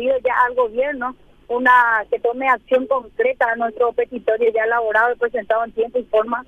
pedido 0.00 0.18
ya 0.24 0.34
al 0.46 0.54
gobierno 0.54 1.14
una 1.48 2.04
que 2.10 2.20
tome 2.20 2.48
acción 2.48 2.86
concreta 2.86 3.50
a 3.50 3.56
nuestro 3.56 3.92
petitorio 3.92 4.52
ya 4.52 4.64
elaborado 4.64 5.12
y 5.12 5.18
presentado 5.18 5.64
en 5.64 5.72
tiempo 5.72 5.98
y 5.98 6.04
forma 6.04 6.44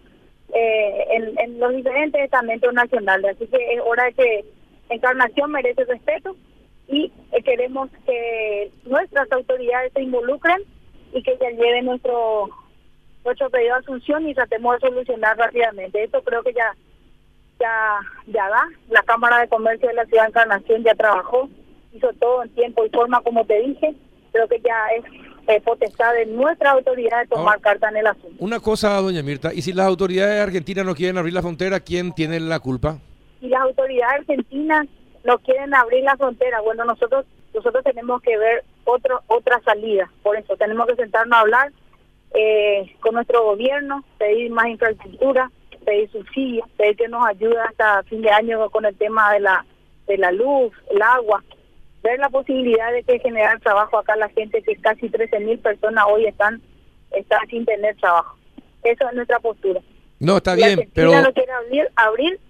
eh, 0.54 1.06
en, 1.38 1.58
los 1.58 1.74
diferentes 1.74 2.22
estamentos 2.22 2.72
nacionales. 2.72 3.36
Así 3.36 3.46
que 3.46 3.74
es 3.74 3.80
hora 3.84 4.04
de 4.04 4.12
que 4.14 4.44
Encarnación 4.90 5.50
merece 5.50 5.84
respeto 5.84 6.36
y 6.86 7.12
eh, 7.32 7.42
queremos 7.42 7.90
que 8.06 8.70
nuestras 8.84 9.30
autoridades 9.32 9.92
se 9.92 10.02
involucren 10.02 10.62
y 11.12 11.22
que 11.22 11.36
ya 11.40 11.50
lleven 11.50 11.86
nuestro 11.86 12.50
nuestro 13.24 13.50
pedido 13.50 13.74
de 13.74 13.80
asunción 13.80 14.28
y 14.28 14.34
tratemos 14.34 14.74
de 14.74 14.88
solucionar 14.88 15.36
rápidamente. 15.36 16.02
Esto 16.02 16.22
creo 16.22 16.42
que 16.42 16.52
ya 16.52 16.74
ya 17.58 18.00
ya 18.26 18.48
da. 18.48 18.68
La 18.88 19.02
Cámara 19.02 19.40
de 19.40 19.48
Comercio 19.48 19.88
de 19.88 19.94
la 19.94 20.04
Ciudad 20.06 20.24
de 20.24 20.28
Encarnación 20.28 20.84
ya 20.84 20.94
trabajó, 20.94 21.48
hizo 21.92 22.12
todo 22.14 22.42
en 22.42 22.50
tiempo 22.50 22.84
y 22.84 22.90
forma, 22.90 23.20
como 23.20 23.44
te 23.44 23.60
dije. 23.60 23.94
Creo 24.32 24.48
que 24.48 24.60
ya 24.60 24.86
es 24.96 25.04
eh, 25.48 25.60
potestad 25.60 26.14
de 26.14 26.26
nuestra 26.26 26.70
autoridad 26.70 27.22
de 27.22 27.28
tomar 27.28 27.60
carta 27.60 27.88
en 27.88 27.98
el 27.98 28.06
asunto. 28.06 28.36
Una 28.38 28.60
cosa, 28.60 29.00
doña 29.00 29.22
Mirta, 29.22 29.52
¿y 29.52 29.62
si 29.62 29.72
las 29.72 29.86
autoridades 29.86 30.40
argentinas 30.40 30.86
no 30.86 30.94
quieren 30.94 31.18
abrir 31.18 31.34
la 31.34 31.42
frontera, 31.42 31.80
quién 31.80 32.12
tiene 32.12 32.40
la 32.40 32.60
culpa? 32.60 32.98
Si 33.40 33.48
las 33.48 33.60
autoridades 33.60 34.20
argentinas 34.20 34.86
no 35.24 35.38
quieren 35.38 35.74
abrir 35.74 36.04
la 36.04 36.16
frontera, 36.16 36.60
bueno, 36.60 36.84
nosotros 36.84 37.26
nosotros 37.54 37.84
tenemos 37.84 38.22
que 38.22 38.38
ver 38.38 38.64
otro 38.84 39.20
otra 39.26 39.60
salida. 39.62 40.10
Por 40.22 40.36
eso 40.36 40.56
tenemos 40.56 40.86
que 40.86 40.96
sentarnos 40.96 41.36
a 41.36 41.40
hablar 41.40 41.72
eh, 42.34 42.96
con 43.00 43.14
nuestro 43.14 43.44
gobierno, 43.44 44.04
pedir 44.18 44.50
más 44.50 44.68
infraestructura, 44.68 45.50
pedir 45.84 46.10
subsidios, 46.10 46.68
pedir 46.78 46.96
que 46.96 47.08
nos 47.08 47.26
ayude 47.26 47.58
hasta 47.60 48.02
fin 48.04 48.22
de 48.22 48.30
año 48.30 48.70
con 48.70 48.86
el 48.86 48.96
tema 48.96 49.32
de 49.32 49.40
la 49.40 49.66
de 50.06 50.18
la 50.18 50.32
luz, 50.32 50.72
el 50.90 51.02
agua, 51.02 51.42
ver 52.02 52.18
la 52.18 52.28
posibilidad 52.28 52.92
de 52.92 53.02
que 53.02 53.18
generar 53.20 53.60
trabajo 53.60 53.98
acá 53.98 54.16
la 54.16 54.28
gente 54.30 54.62
que 54.62 54.76
casi 54.76 55.08
13 55.08 55.40
mil 55.40 55.58
personas 55.58 56.04
hoy 56.08 56.26
están 56.26 56.60
están 57.12 57.46
sin 57.48 57.64
tener 57.64 57.96
trabajo. 57.96 58.36
Esa 58.82 59.08
es 59.08 59.14
nuestra 59.14 59.38
postura. 59.38 59.80
No, 60.18 60.38
está 60.38 60.54
bien, 60.54 60.88
pero 60.94 61.20
no 61.20 61.32
quiere 61.32 61.52
abrir, 61.52 61.88
abrir, 61.96 62.40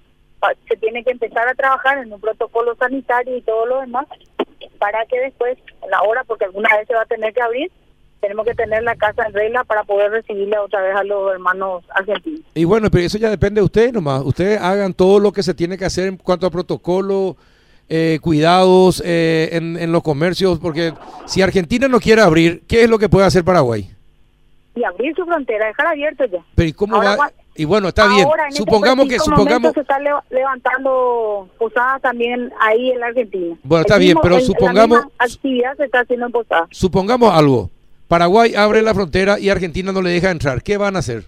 se 0.69 0.77
tiene 0.77 1.03
que 1.05 1.11
empezar 1.11 1.49
a 1.49 1.55
trabajar 1.55 1.99
en 1.99 2.13
un 2.13 2.21
protocolo 2.21 2.75
sanitario 2.77 3.37
y 3.37 3.43
todo 3.43 3.67
lo 3.67 3.81
demás 3.81 4.07
para 4.79 5.07
que 5.07 5.19
después, 5.21 5.57
a 5.83 5.87
la 5.87 6.03
hora, 6.03 6.25
porque 6.25 6.45
alguna 6.45 6.69
vez 6.77 6.87
se 6.89 6.95
va 6.95 7.03
a 7.03 7.07
tener 7.07 7.33
que 7.33 7.41
abrir, 7.41 7.71
tenemos 8.21 8.45
que 8.45 8.55
tener 8.55 8.83
la 8.83 8.97
casa 8.97 9.25
en 9.27 9.33
regla 9.33 9.65
para 9.65 9.85
poder 9.85 10.11
recibirle 10.11 10.59
otra 10.59 10.83
vez 10.83 10.95
a 10.95 11.05
los 11.05 11.33
hermanos 11.33 11.85
argentinos. 11.91 12.43
Y 12.55 12.65
bueno, 12.65 12.91
pero 12.91 13.05
eso 13.05 13.19
ya 13.19 13.31
depende 13.31 13.61
de 13.61 13.65
ustedes 13.65 13.93
nomás. 13.93 14.23
Ustedes 14.23 14.61
hagan 14.61 14.93
todo 14.93 15.19
lo 15.19 15.33
que 15.33 15.43
se 15.43 15.55
tiene 15.55 15.79
que 15.79 15.85
hacer 15.85 16.09
en 16.09 16.17
cuanto 16.17 16.47
a 16.47 16.51
protocolo, 16.51 17.37
eh, 17.95 18.21
cuidados 18.23 19.03
eh, 19.05 19.51
en, 19.53 19.77
en, 19.77 19.93
los 19.93 20.03
comercios, 20.03 20.59
porque 20.59 20.95
si 21.27 21.43
Argentina 21.43 21.89
no 21.89 22.01
quiere 22.01 22.23
abrir, 22.23 22.63
¿qué 22.67 22.85
es 22.85 22.89
lo 22.89 22.99
que 22.99 23.11
puede 23.11 23.27
hacer 23.27 23.45
Paraguay? 23.45 23.91
Y 24.75 24.83
abrir 24.83 25.15
su 25.15 25.27
frontera, 25.27 25.67
dejar 25.67 25.89
abierto 25.89 26.25
ya. 26.25 26.39
Pero 26.55 26.69
¿y 26.71 26.73
cómo 26.73 26.97
va? 26.97 27.31
Y 27.55 27.67
bueno, 27.67 27.89
está 27.89 28.07
bien. 28.09 28.27
Este 28.49 28.57
supongamos 28.57 29.07
que 29.07 29.19
supongamos 29.19 29.75
se 29.75 29.81
está 29.81 29.99
levantando 30.31 31.51
posadas 31.59 32.01
también 32.01 32.51
ahí 32.61 32.93
en 32.93 33.01
la 33.01 33.09
Argentina. 33.09 33.57
Bueno, 33.63 33.83
está 33.83 33.99
bien, 33.99 34.17
pero 34.23 34.41
supongamos 34.41 35.05
actividad 35.19 35.77
se 35.77 35.85
está 35.85 36.01
haciendo 36.01 36.25
en 36.25 36.33
posadas. 36.33 36.69
Supongamos 36.71 37.35
algo. 37.35 37.69
Paraguay 38.09 38.55
abre 38.55 38.81
la 38.81 38.95
frontera 38.95 39.39
y 39.39 39.51
Argentina 39.51 39.93
no 39.93 40.01
le 40.01 40.09
deja 40.09 40.31
entrar. 40.31 40.63
¿Qué 40.63 40.79
van 40.79 40.97
a 40.97 41.01
hacer? 41.01 41.27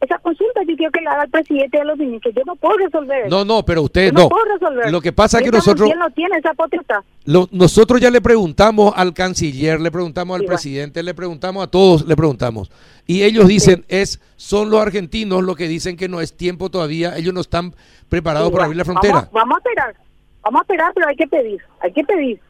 Esa 0.00 0.16
consulta 0.18 0.60
yo 0.66 0.76
quiero 0.76 0.92
que 0.92 1.00
la 1.00 1.12
haga 1.12 1.24
el 1.24 1.30
presidente 1.30 1.78
de 1.78 1.84
los 1.84 1.98
ministros. 1.98 2.32
Yo 2.34 2.42
no 2.46 2.54
puedo 2.54 2.76
resolver 2.78 3.26
eso. 3.26 3.30
No, 3.30 3.44
no, 3.44 3.64
pero 3.64 3.82
usted 3.82 4.12
no. 4.12 4.22
no. 4.22 4.28
puedo 4.28 4.44
resolver. 4.44 4.92
Lo 4.92 5.00
que 5.00 5.12
pasa 5.12 5.38
es 5.38 5.44
que 5.44 5.50
nosotros... 5.50 5.88
¿Quién 5.88 5.98
no 5.98 6.08
tiene 6.10 6.38
esa 6.38 6.54
potestad? 6.54 7.02
Lo, 7.24 7.48
nosotros 7.50 8.00
ya 8.00 8.10
le 8.10 8.20
preguntamos 8.20 8.92
al 8.94 9.12
canciller, 9.12 9.80
le 9.80 9.90
preguntamos 9.90 10.36
al 10.36 10.42
Sí, 10.42 10.46
presidente, 10.46 11.02
le 11.02 11.14
preguntamos 11.14 11.64
a 11.64 11.66
todos, 11.66 12.06
le 12.06 12.14
preguntamos. 12.14 12.70
Y 13.06 13.24
ellos 13.24 13.48
dicen, 13.48 13.84
es 13.88 14.20
son 14.36 14.70
los 14.70 14.80
argentinos 14.80 15.42
los 15.42 15.56
que 15.56 15.66
dicen 15.66 15.96
que 15.96 16.08
no 16.08 16.20
es 16.20 16.36
tiempo 16.36 16.70
todavía, 16.70 17.16
ellos 17.16 17.34
no 17.34 17.40
están 17.40 17.74
preparados 18.08 18.48
Sí, 18.48 18.52
para 18.52 18.62
va. 18.62 18.64
abrir 18.66 18.78
la 18.78 18.84
frontera. 18.84 19.14
Vamos, 19.14 19.32
vamos 19.32 19.56
a 19.56 19.58
esperar. 19.58 19.96
Vamos 20.42 20.60
a 20.60 20.62
esperar, 20.62 20.92
pero 20.94 21.08
hay 21.08 21.16
que 21.16 21.26
pedir. 21.26 21.60
Hay 21.80 21.92
que 21.92 22.04
pedir. 22.04 22.40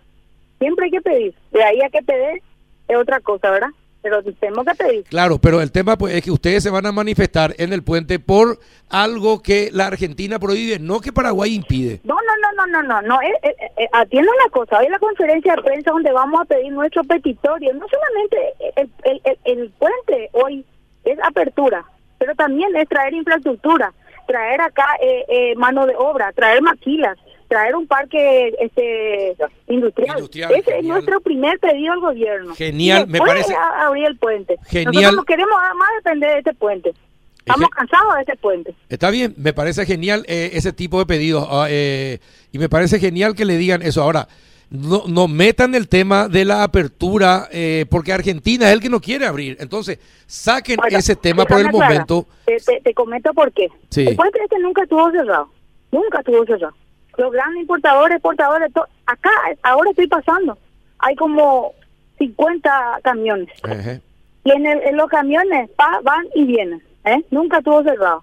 Siempre 0.59 0.85
hay 0.85 0.91
que 0.91 1.01
pedir. 1.01 1.35
De 1.51 1.65
ahí 1.65 1.81
a 1.81 1.89
que 1.89 2.03
pedir 2.03 2.43
es 2.89 2.97
otra 2.97 3.21
cosa, 3.21 3.51
¿verdad? 3.51 3.71
Pero 4.09 4.23
tenemos 4.41 4.65
que 4.65 4.75
pedir. 4.75 5.05
Claro, 5.05 5.39
pero 5.39 5.61
el 5.61 5.71
tema 5.71 5.99
pues, 5.99 6.15
es 6.15 6.23
que 6.23 6.31
ustedes 6.31 6.63
se 6.63 6.71
van 6.71 6.87
a 6.87 6.93
manifestar 6.93 7.55
en 7.59 7.73
el 7.73 7.83
puente 7.83 8.19
por 8.19 8.59
algo 8.89 9.43
que 9.43 9.69
la 9.73 9.87
Argentina 9.87 10.39
prohíbe, 10.39 10.79
no 10.79 11.01
que 11.01 11.13
Paraguay 11.13 11.55
impide. 11.55 12.01
No, 12.05 12.15
no, 12.15 12.21
no, 12.43 12.67
no, 12.67 12.67
no, 12.67 12.83
no, 12.83 13.03
no. 13.03 13.21
Eh, 13.21 13.33
eh, 13.43 13.55
eh, 13.77 13.89
atienda 13.93 14.33
una 14.33 14.51
cosa. 14.51 14.79
Hoy 14.79 14.89
la 14.89 14.99
conferencia 14.99 15.55
de 15.55 15.63
prensa 15.63 15.91
donde 15.91 16.11
vamos 16.13 16.41
a 16.41 16.45
pedir 16.47 16.73
nuestro 16.73 17.05
petitorio, 17.05 17.75
no 17.75 17.87
solamente 17.89 18.37
el, 18.77 18.91
el, 19.05 19.21
el, 19.25 19.39
el 19.45 19.71
puente 19.79 20.31
hoy 20.33 20.65
es 21.05 21.19
apertura, 21.23 21.85
pero 22.19 22.35
también 22.35 22.75
es 22.77 22.89
traer 22.89 23.15
infraestructura, 23.15 23.93
traer 24.27 24.61
acá 24.61 24.87
eh, 25.03 25.25
eh, 25.29 25.55
mano 25.57 25.87
de 25.87 25.95
obra, 25.97 26.33
traer 26.33 26.63
maquilas, 26.63 27.19
traer 27.49 27.75
un 27.75 27.87
parque 27.87 28.55
este 28.61 29.37
industrial. 29.67 30.19
Industrial, 30.19 30.53
Ese 30.55 30.79
es 30.79 30.85
nuestro 30.85 31.21
primer 31.21 31.59
pedido 31.59 31.93
al 31.95 32.01
gobierno. 32.01 32.55
Genial, 32.55 33.07
me 33.09 33.19
parece- 33.19 33.55
a- 33.55 33.87
abrir 33.87 34.07
el 34.07 34.17
puente. 34.19 34.57
Genial. 34.67 34.93
Nosotros 34.95 35.17
no 35.17 35.25
queremos 35.25 35.55
más 35.77 35.89
depender 36.05 36.31
de 36.33 36.39
este 36.39 36.55
puente. 36.55 36.93
Estamos 37.39 37.71
cansados 37.71 38.15
de 38.17 38.21
este 38.21 38.37
puente. 38.37 38.75
Está 38.91 39.11
bien, 39.11 39.35
me 39.39 39.55
parece 39.55 39.87
genial 39.87 40.23
eh, 40.29 40.51
ese 40.53 40.73
tipo 40.73 40.99
de 40.99 41.07
pedidos 41.07 41.49
ah, 41.51 41.67
eh, 41.71 42.19
y 42.53 42.59
me 42.59 42.69
parece 42.69 42.99
genial 43.01 43.35
que 43.35 43.47
le 43.47 43.57
digan 43.57 43.81
eso. 43.81 44.03
Ahora, 44.03 44.29
no, 44.69 45.05
no 45.07 45.29
metan 45.29 45.75
el 45.75 45.89
tema 45.89 46.29
de 46.29 46.45
la 46.45 46.63
apertura 46.63 47.49
eh, 47.51 47.87
porque 47.89 48.13
Argentina 48.13 48.67
es 48.69 48.75
el 48.75 48.81
que 48.83 48.91
no 48.91 49.01
quiere 49.01 49.25
abrir. 49.25 49.57
Entonces, 49.61 49.99
saquen 50.27 50.77
Bueno, 50.77 50.99
ese 50.99 51.17
tema 51.17 51.47
por 51.47 51.59
el 51.61 51.71
momento. 51.71 52.27
Te, 52.45 52.59
te, 52.59 52.81
te 52.83 52.93
comento 52.93 53.33
por 53.33 53.51
qué. 53.53 53.69
Sí. 53.89 54.07
El 54.09 54.17
puente 54.17 54.39
este 54.43 54.59
nunca 54.59 54.83
estuvo 54.83 55.11
cerrado. 55.11 55.49
Nunca 55.91 56.19
estuvo 56.19 56.45
cerrado. 56.45 56.75
Los 57.19 57.31
grandes 57.33 57.61
importadores, 57.63 58.17
exportadores, 58.17 58.71
acá, 59.07 59.31
ahora 59.63 59.91
estoy 59.91 60.07
pasando. 60.07 60.57
Hay 61.01 61.15
como 61.17 61.73
50 62.19 63.01
camiones. 63.03 63.49
Ejé. 63.69 64.01
Y 64.45 64.51
en, 64.53 64.67
el- 64.67 64.83
en 64.83 64.97
los 64.97 65.09
camiones 65.09 65.69
pa- 65.77 66.01
van 66.03 66.25
y 66.35 66.45
vienen. 66.45 66.83
¿eh? 67.05 67.23
Nunca 67.31 67.59
estuvo 67.59 67.83
cerrado. 67.83 68.23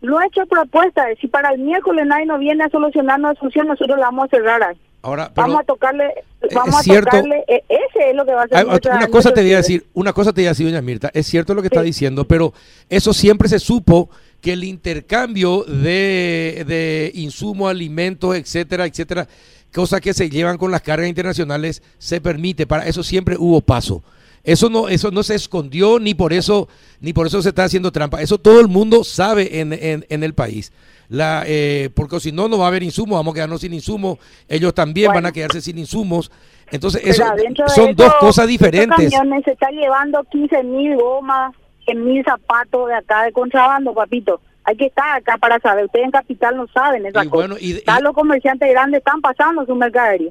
Nuestra 0.00 0.44
propuesta 0.46 1.08
es, 1.10 1.18
si 1.20 1.28
para 1.28 1.50
el 1.52 1.60
miércoles 1.60 2.06
nadie 2.06 2.26
nos 2.26 2.40
viene 2.40 2.64
a 2.64 2.68
solucionar 2.70 3.20
la 3.20 3.34
función, 3.36 3.68
nosotros 3.68 3.98
la 3.98 4.06
vamos 4.06 4.24
a 4.26 4.36
cerrar 4.36 4.62
ahí. 4.62 4.76
Ahora, 5.02 5.30
pero 5.34 5.46
vamos 5.48 5.60
a 5.60 5.64
tocarle, 5.64 6.12
vamos 6.54 6.76
a 6.76 6.82
cierto- 6.82 7.10
tocarle, 7.10 7.44
eh, 7.48 7.62
ese 7.68 8.10
es 8.10 8.16
lo 8.16 8.24
que 8.24 8.32
va 8.34 8.42
a 8.44 8.48
ser 8.48 8.66
nuestra- 8.66 8.92
una 8.96 9.06
cosa 9.06 9.12
nuestro 9.12 9.32
te 9.34 9.42
voy 9.42 9.52
a 9.52 9.56
decir, 9.58 9.86
una 9.94 10.12
cosa 10.12 10.32
te 10.32 10.40
voy 10.40 10.46
a 10.46 10.50
decir, 10.50 10.66
doña 10.66 10.80
Mirta, 10.80 11.10
es 11.14 11.26
cierto 11.26 11.54
lo 11.54 11.60
que 11.62 11.68
está 11.68 11.80
Sí. 11.80 11.86
diciendo, 11.86 12.24
pero 12.26 12.52
eso 12.88 13.12
siempre 13.12 13.48
se 13.48 13.58
supo 13.58 14.10
que 14.42 14.52
el 14.52 14.64
intercambio 14.64 15.64
de, 15.64 16.64
de 16.66 17.12
insumos, 17.14 17.70
alimentos, 17.70 18.36
etcétera, 18.36 18.84
etcétera, 18.86 19.28
cosas 19.72 20.00
que 20.02 20.12
se 20.12 20.28
llevan 20.28 20.58
con 20.58 20.70
las 20.70 20.82
cargas 20.82 21.08
internacionales, 21.08 21.82
se 21.98 22.20
permite, 22.20 22.66
para 22.66 22.86
eso 22.86 23.02
siempre 23.02 23.36
hubo 23.38 23.62
paso. 23.62 24.02
Eso 24.44 24.68
no, 24.68 24.88
eso 24.88 25.12
no 25.12 25.22
se 25.22 25.36
escondió 25.36 26.00
ni 26.00 26.14
por 26.14 26.32
eso, 26.32 26.68
ni 27.00 27.12
por 27.12 27.28
eso 27.28 27.40
se 27.40 27.50
está 27.50 27.64
haciendo 27.64 27.92
trampa. 27.92 28.20
Eso 28.20 28.38
todo 28.38 28.60
el 28.60 28.66
mundo 28.66 29.04
sabe 29.04 29.60
en, 29.60 29.72
en, 29.72 30.04
en 30.08 30.24
el 30.24 30.34
país. 30.34 30.72
La, 31.08 31.44
eh, 31.46 31.90
porque 31.94 32.18
si 32.18 32.32
no, 32.32 32.48
no 32.48 32.58
va 32.58 32.64
a 32.64 32.68
haber 32.68 32.82
insumos, 32.82 33.16
vamos 33.18 33.32
a 33.32 33.34
quedarnos 33.34 33.60
sin 33.60 33.72
insumos. 33.72 34.18
Ellos 34.48 34.74
también 34.74 35.08
Bueno. 35.08 35.18
van 35.18 35.26
a 35.26 35.32
quedarse 35.32 35.60
sin 35.60 35.78
insumos. 35.78 36.32
Entonces, 36.72 37.02
eso 37.04 37.22
son 37.68 37.90
eso, 37.90 37.94
dos 37.94 38.14
cosas 38.18 38.48
diferentes. 38.48 39.12
camiones 39.12 39.44
se 39.44 39.52
están 39.52 39.74
llevando 39.74 40.24
15 40.24 40.62
mil 40.64 40.96
gomas, 40.96 41.54
100 41.84 42.04
mil 42.04 42.24
zapatos 42.24 42.88
de 42.88 42.94
acá 42.94 43.22
de 43.24 43.32
contrabando, 43.32 43.92
papito. 43.94 44.40
Hay 44.64 44.76
que 44.76 44.86
estar 44.86 45.16
acá 45.16 45.36
para 45.38 45.58
saber. 45.58 45.86
Ustedes 45.86 46.04
en 46.04 46.10
Capital 46.12 46.56
no 46.56 46.68
saben 46.68 47.04
esa 47.04 47.24
Y 47.24 47.28
cosa. 47.28 47.46
bueno, 47.48 47.56
y- 47.60 47.78
Acá 47.80 47.98
y- 47.98 48.02
los 48.04 48.12
comerciantes 48.14 48.70
grandes 48.70 48.98
están 48.98 49.20
pasando 49.20 49.66
su 49.66 49.74
mercadería. 49.74 50.30